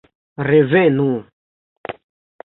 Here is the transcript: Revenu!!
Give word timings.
Revenu!! 0.47 1.05